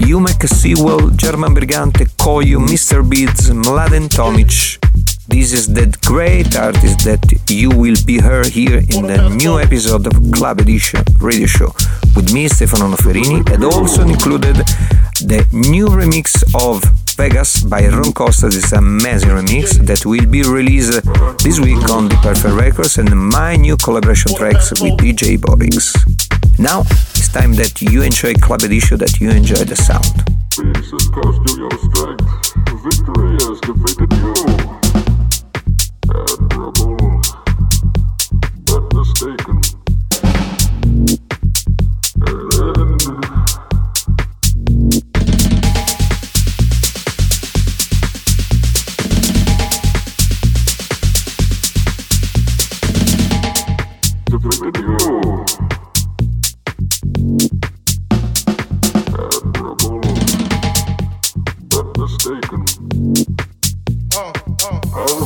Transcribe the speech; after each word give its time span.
Umek, 0.00 0.48
Sewell, 0.48 1.10
German 1.10 1.54
Brigante, 1.54 2.06
Koyu, 2.16 2.58
Mr. 2.58 3.08
Beats, 3.08 3.50
Mladen 3.50 4.08
Tomic. 4.08 4.78
This 5.28 5.52
is 5.52 5.66
that 5.74 6.00
great 6.02 6.54
artist 6.56 7.04
that 7.04 7.24
you 7.48 7.70
will 7.70 7.96
be 8.06 8.20
heard 8.20 8.46
here 8.46 8.78
in 8.78 9.06
the 9.06 9.28
new 9.30 9.58
episode 9.58 10.06
of 10.06 10.14
Club 10.32 10.60
Edition 10.60 11.02
radio 11.20 11.46
show 11.46 11.74
with 12.14 12.32
me, 12.32 12.48
Stefano 12.48 12.88
Noferini, 12.88 13.42
and 13.52 13.64
also 13.64 14.02
included 14.02 14.56
the 15.24 15.44
new 15.52 15.86
remix 15.86 16.44
of 16.54 16.82
Vegas 17.16 17.64
by 17.64 17.88
Ron 17.88 18.12
Costa. 18.12 18.48
This 18.48 18.72
amazing 18.72 19.30
remix 19.30 19.84
that 19.86 20.06
will 20.06 20.26
be 20.26 20.42
released 20.42 21.02
this 21.42 21.58
week 21.58 21.90
on 21.90 22.08
Deeperfect 22.08 22.56
Records 22.56 22.98
and 22.98 23.10
my 23.10 23.56
new 23.56 23.76
collaboration 23.76 24.34
tracks 24.34 24.70
with 24.80 24.92
DJ 24.98 25.40
Boris. 25.40 25.96
Now 26.58 26.84
time 27.40 27.52
that 27.52 27.82
you 27.82 28.02
enjoy 28.02 28.32
Club 28.34 28.62
Edition, 28.62 28.96
that 28.96 29.20
you 29.20 29.28
enjoy 29.28 29.62
the 29.64 29.76
sound. 29.76 30.36
Oh. 64.98 65.25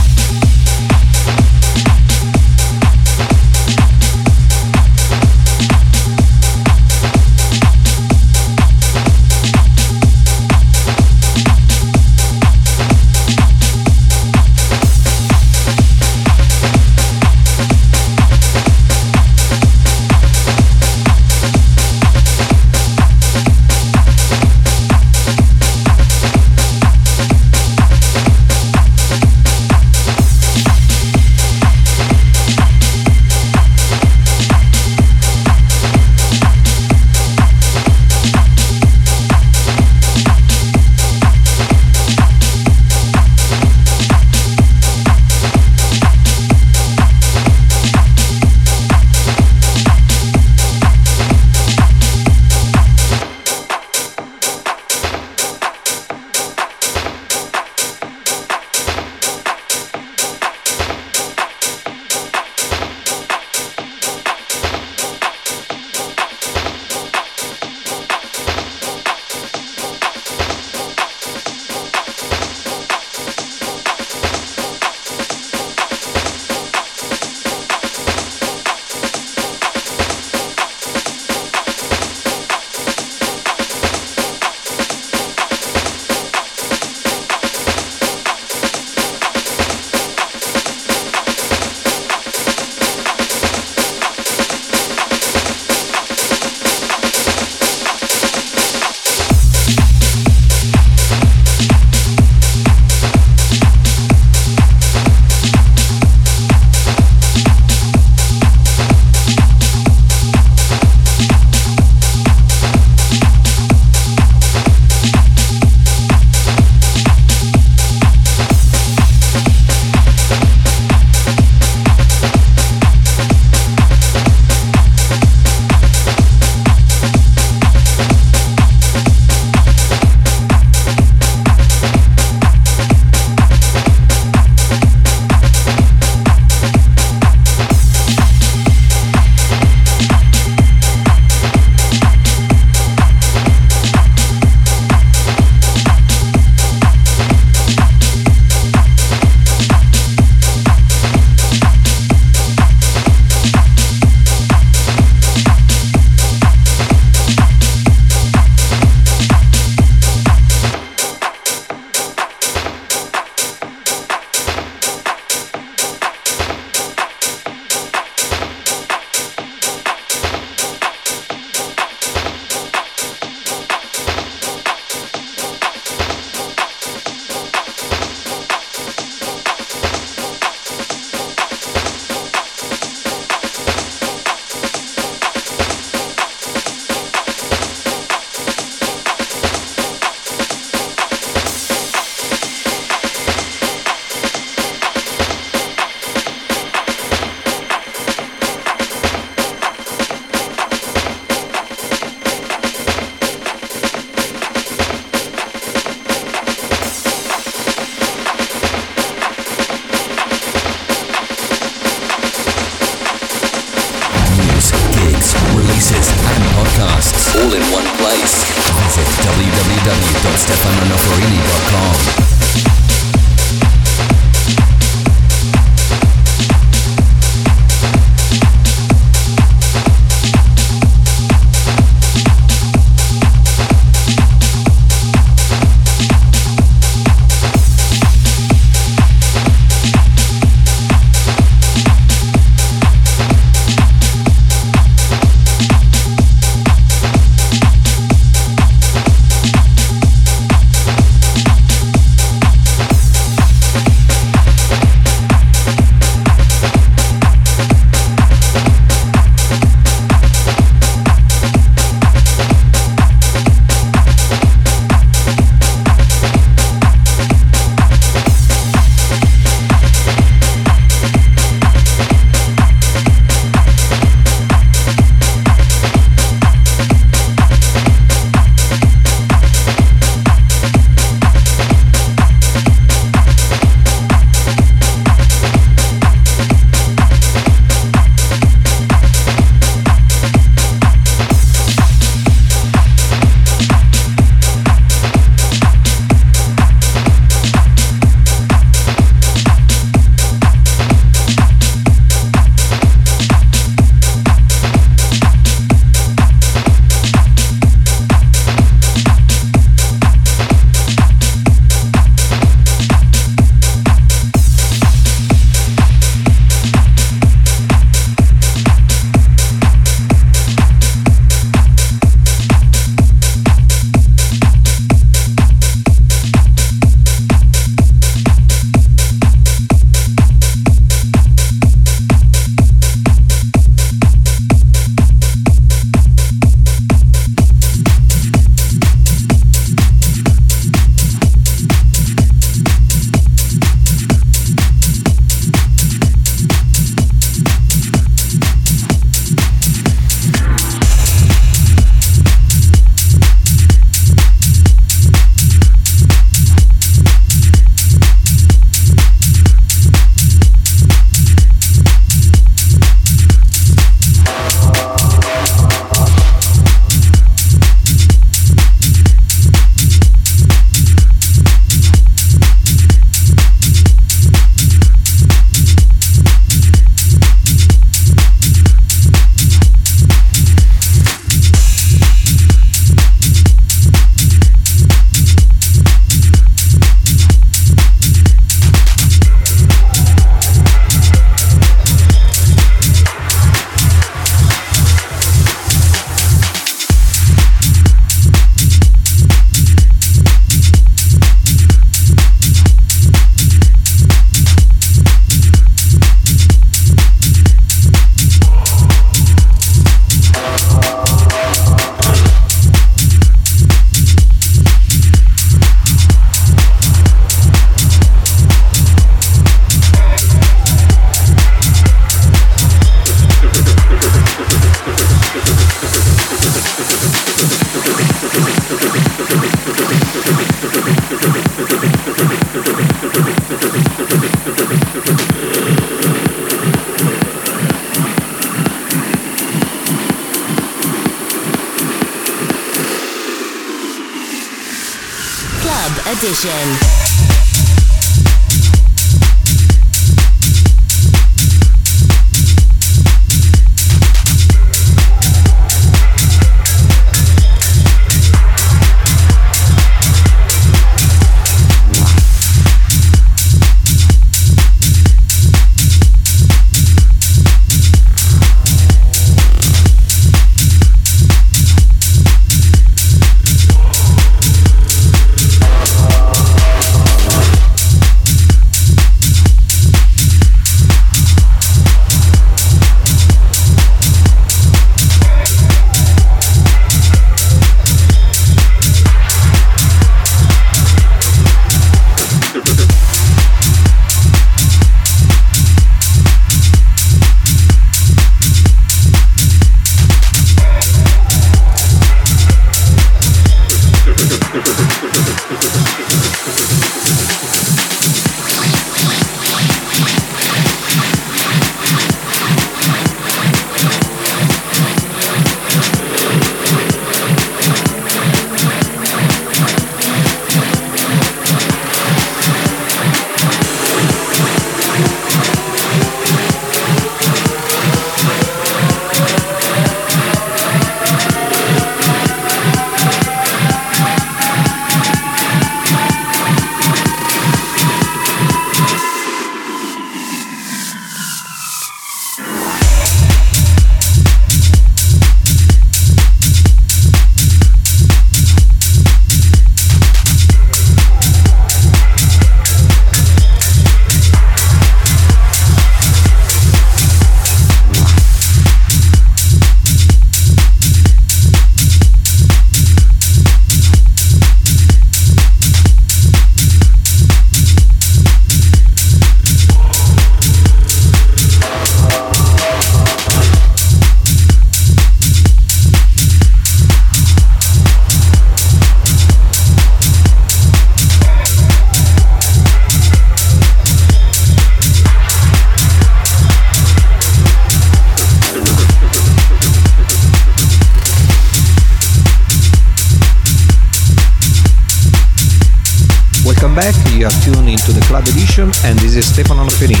Welcome 596.50 596.74
back, 596.74 596.96
you 597.12 597.26
are 597.26 597.30
tuned 597.44 597.68
into 597.68 597.92
the 597.92 598.04
club 598.08 598.26
edition 598.26 598.72
and 598.84 598.98
this 598.98 599.14
is 599.14 599.32
Stefano 599.32 599.62
Noferini. 599.62 600.00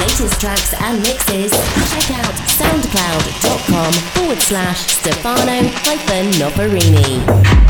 Latest 0.00 0.40
tracks 0.40 0.74
and 0.74 0.98
mixes, 1.02 1.52
check 1.92 2.18
out 2.18 2.34
soundcloud.com 2.58 3.92
forward 4.14 4.40
slash 4.40 4.86
Stefano 4.86 5.68
hyphen 5.84 6.30
Noferini. 6.32 7.69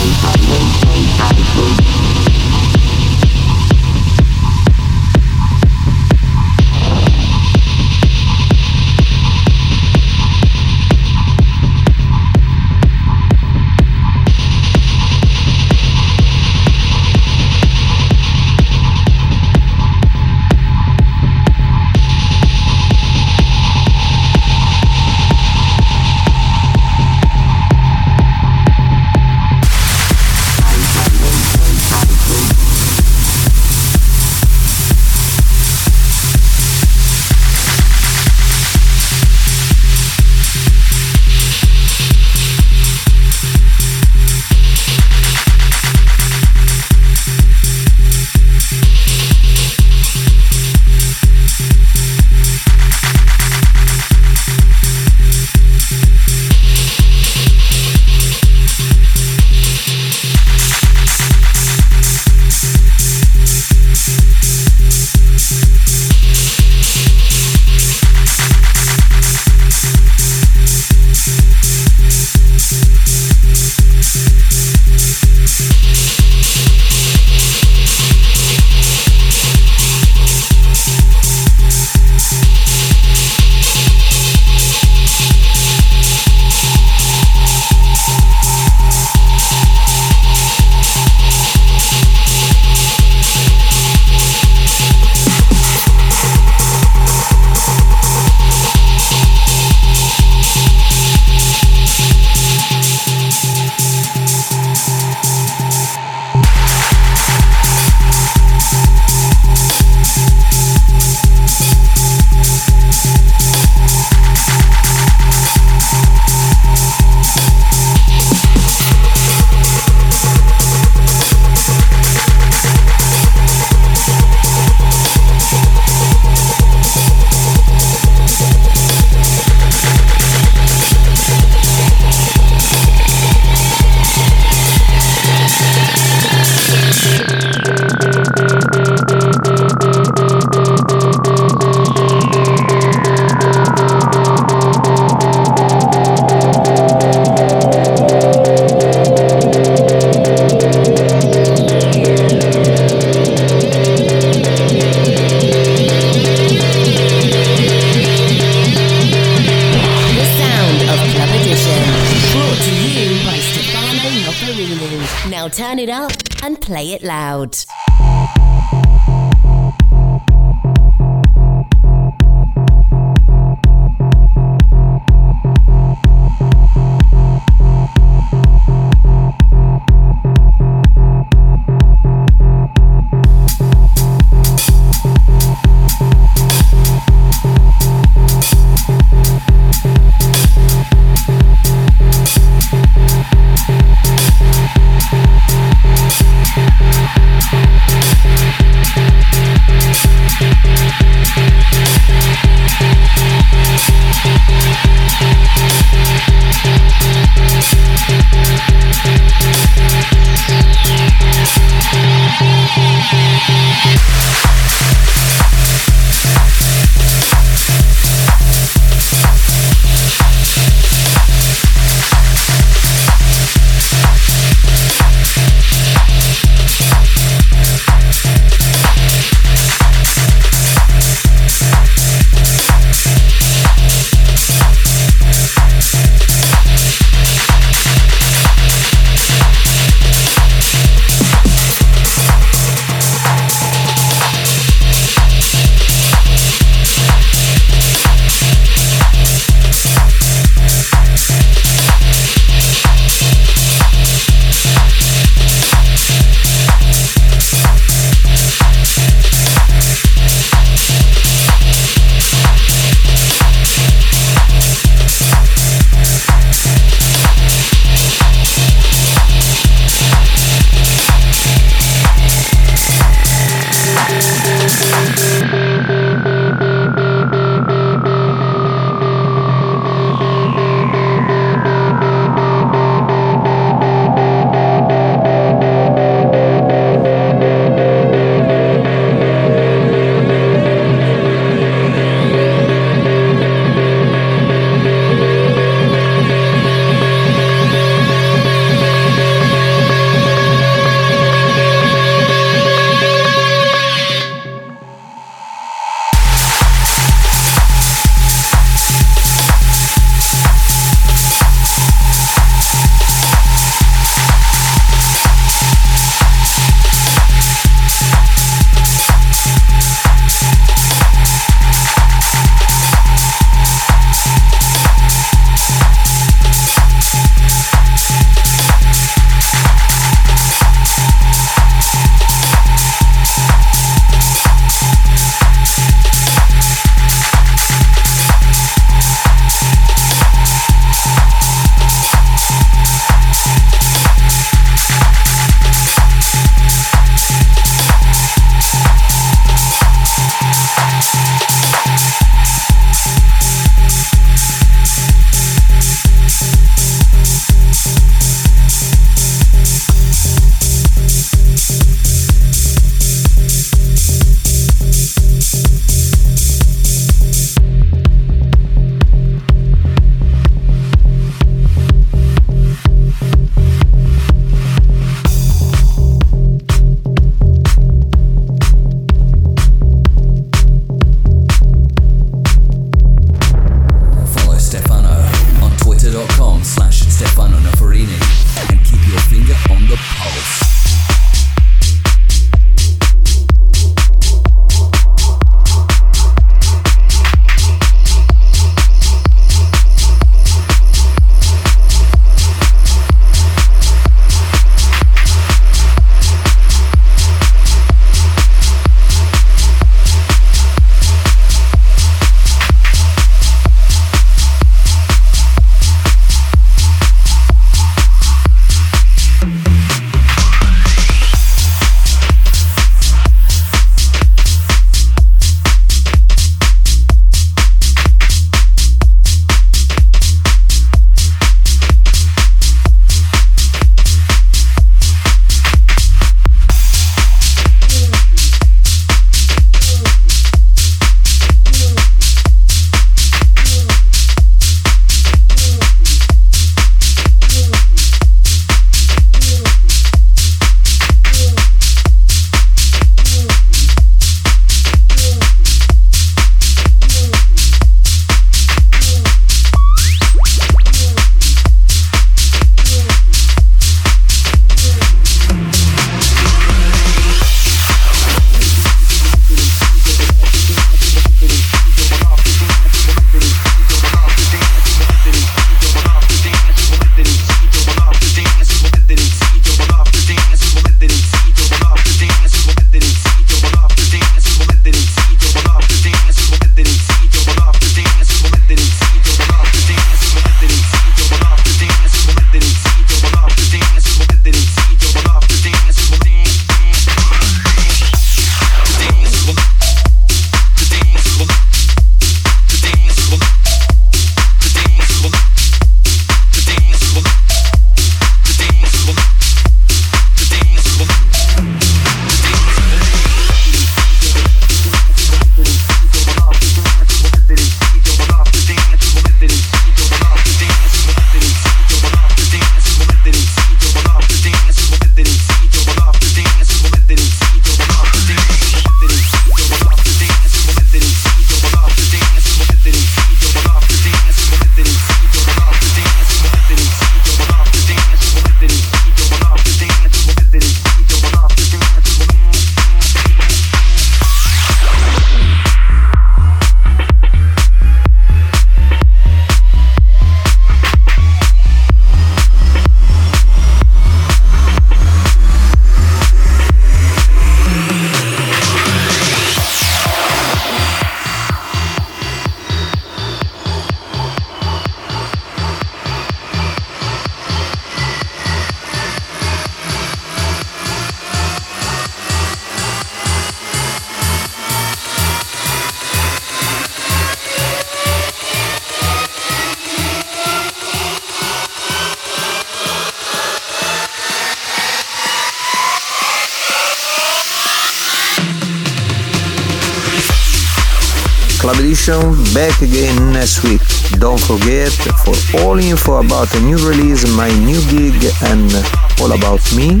Club 592.06 592.22
Edition 592.22 592.54
back 592.54 592.78
again 592.82 593.32
next 593.32 593.64
week. 593.64 593.80
Don't 594.20 594.40
forget, 594.40 594.92
for 595.24 595.34
all 595.58 595.76
info 595.78 596.20
about 596.24 596.48
the 596.50 596.60
new 596.60 596.76
release, 596.88 597.26
my 597.36 597.50
new 597.64 597.80
gig, 597.90 598.14
and 598.44 598.72
all 599.20 599.32
about 599.32 599.60
me, 599.74 600.00